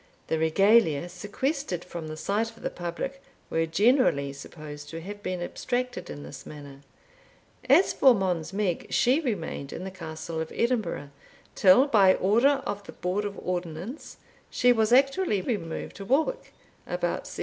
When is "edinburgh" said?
10.55-11.11